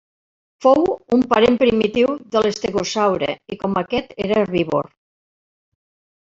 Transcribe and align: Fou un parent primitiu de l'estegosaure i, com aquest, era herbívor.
Fou 0.65 0.79
un 1.17 1.25
parent 1.33 1.57
primitiu 1.63 2.15
de 2.35 2.43
l'estegosaure 2.45 3.29
i, 3.37 3.59
com 3.65 3.79
aquest, 3.83 4.17
era 4.27 4.41
herbívor. 4.41 4.91